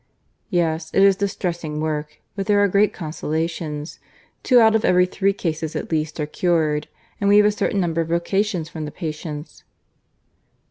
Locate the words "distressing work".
1.15-2.21